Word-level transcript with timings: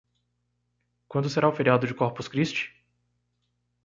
Quando 1.07 1.29
será 1.29 1.47
o 1.47 1.51
feriado 1.53 1.85
de 1.85 1.93
Corpus 1.93 2.27
Christi? 2.27 2.73